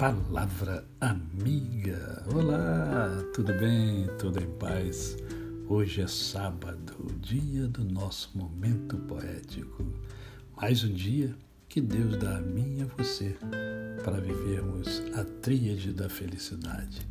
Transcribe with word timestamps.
Palavra 0.00 0.82
Amiga. 0.98 2.24
Olá, 2.34 3.22
tudo 3.34 3.52
bem? 3.58 4.06
Tudo 4.18 4.42
em 4.42 4.46
paz? 4.52 5.18
Hoje 5.68 6.00
é 6.00 6.06
sábado, 6.06 6.94
dia 7.20 7.68
do 7.68 7.84
nosso 7.84 8.30
momento 8.34 8.96
poético. 8.96 9.86
Mais 10.56 10.82
um 10.84 10.94
dia 10.94 11.36
que 11.68 11.82
Deus 11.82 12.16
dá 12.16 12.38
a 12.38 12.40
mim 12.40 12.78
e 12.78 12.82
a 12.82 12.86
você 12.86 13.36
para 14.02 14.18
vivermos 14.22 15.02
a 15.14 15.22
tríade 15.42 15.92
da 15.92 16.08
felicidade. 16.08 17.06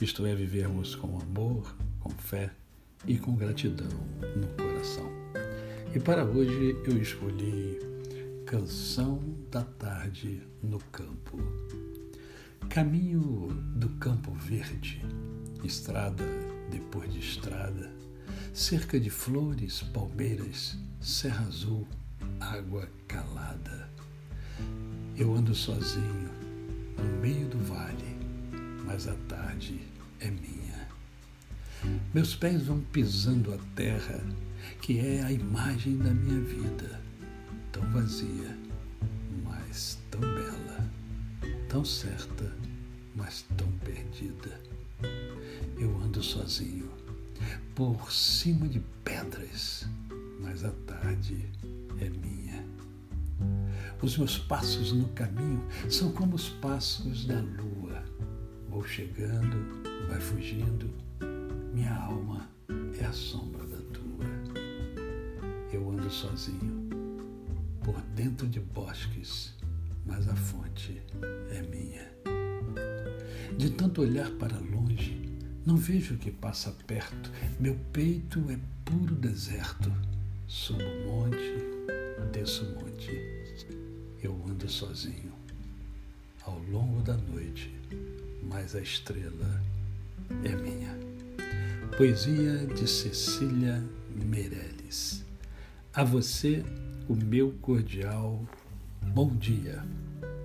Isto 0.00 0.24
é, 0.24 0.34
vivermos 0.34 0.94
com 0.94 1.20
amor, 1.20 1.76
com 1.98 2.08
fé 2.08 2.50
e 3.06 3.18
com 3.18 3.36
gratidão 3.36 4.00
no 4.34 4.46
coração. 4.56 5.12
E 5.94 6.00
para 6.00 6.24
hoje 6.24 6.74
eu 6.86 6.96
escolhi 6.96 7.78
Canção 8.46 9.20
da 9.50 9.62
Tarde 9.62 10.40
no 10.62 10.78
Campo. 10.90 11.38
Caminho 12.68 13.48
do 13.74 13.88
campo 13.90 14.32
verde, 14.32 15.02
estrada 15.64 16.24
depois 16.70 17.12
de 17.12 17.18
estrada, 17.18 17.92
cerca 18.54 18.98
de 18.98 19.10
flores, 19.10 19.82
palmeiras, 19.92 20.78
serra 21.00 21.44
azul, 21.46 21.86
água 22.38 22.88
calada. 23.08 23.90
Eu 25.16 25.34
ando 25.34 25.54
sozinho 25.54 26.30
no 26.96 27.20
meio 27.20 27.48
do 27.48 27.58
vale, 27.58 28.16
mas 28.84 29.08
a 29.08 29.14
tarde 29.28 29.80
é 30.20 30.30
minha. 30.30 30.88
Meus 32.14 32.34
pés 32.34 32.62
vão 32.62 32.80
pisando 32.80 33.52
a 33.52 33.58
terra, 33.74 34.20
que 34.80 34.98
é 34.98 35.22
a 35.22 35.32
imagem 35.32 35.96
da 35.98 36.10
minha 36.10 36.40
vida, 36.40 37.00
tão 37.72 37.82
vazia, 37.90 38.56
tão 41.80 41.84
certa 41.86 42.44
mas 43.14 43.46
tão 43.56 43.66
perdida. 43.78 44.60
Eu 45.78 45.96
ando 46.02 46.22
sozinho, 46.22 46.90
por 47.74 48.12
cima 48.12 48.68
de 48.68 48.80
pedras, 49.02 49.88
mas 50.40 50.62
a 50.62 50.72
tarde 50.86 51.48
é 51.98 52.10
minha. 52.10 52.62
Os 54.02 54.18
meus 54.18 54.36
passos 54.36 54.92
no 54.92 55.08
caminho 55.08 55.66
são 55.88 56.12
como 56.12 56.36
os 56.36 56.50
passos 56.50 57.24
da 57.24 57.40
lua. 57.40 58.04
Vou 58.68 58.84
chegando, 58.84 59.82
vai 60.06 60.20
fugindo, 60.20 60.90
minha 61.72 61.94
alma 61.94 62.46
é 63.00 63.06
a 63.06 63.12
sombra 63.12 63.64
da 63.64 63.78
tua. 63.78 64.60
Eu 65.72 65.90
ando 65.90 66.10
sozinho, 66.10 66.90
por 67.82 67.98
dentro 68.14 68.46
de 68.46 68.60
bosques, 68.60 69.54
mas 70.04 70.28
a 70.28 70.36
fonte 70.36 71.00
é. 71.50 71.59
De 73.60 73.68
tanto 73.68 74.00
olhar 74.00 74.30
para 74.38 74.58
longe, 74.58 75.20
não 75.66 75.76
vejo 75.76 76.14
o 76.14 76.16
que 76.16 76.30
passa 76.30 76.74
perto. 76.86 77.30
Meu 77.60 77.76
peito 77.92 78.42
é 78.50 78.58
puro 78.86 79.14
deserto. 79.14 79.92
Subo 80.48 80.82
monte, 81.06 81.36
desço 82.32 82.64
monte. 82.64 83.10
Eu 84.22 84.32
ando 84.48 84.66
sozinho, 84.66 85.34
ao 86.46 86.58
longo 86.70 87.02
da 87.02 87.18
noite, 87.18 87.70
mas 88.42 88.74
a 88.74 88.80
estrela 88.80 89.62
é 90.42 90.56
minha. 90.56 90.98
Poesia 91.98 92.66
de 92.66 92.88
Cecília 92.88 93.84
Meirelles. 94.24 95.22
A 95.92 96.02
você, 96.02 96.64
o 97.06 97.14
meu 97.14 97.52
cordial 97.60 98.42
bom 99.12 99.36
dia. 99.36 99.84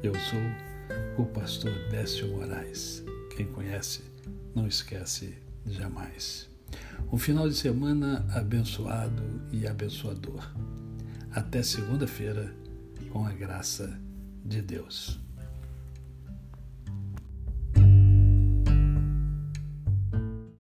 Eu 0.04 0.14
sou 0.16 0.75
o 1.18 1.26
pastor 1.26 1.74
Décio 1.90 2.28
Moraes. 2.28 3.04
Quem 3.36 3.46
conhece, 3.46 4.04
não 4.54 4.68
esquece 4.68 5.36
jamais. 5.66 6.50
Um 7.12 7.18
final 7.18 7.48
de 7.48 7.56
semana 7.56 8.26
abençoado 8.34 9.24
e 9.52 9.68
abençoador. 9.68 10.52
Até 11.32 11.62
segunda-feira, 11.64 12.56
com 13.12 13.26
a 13.26 13.32
graça 13.32 14.00
de 14.44 14.62
Deus. 14.62 15.25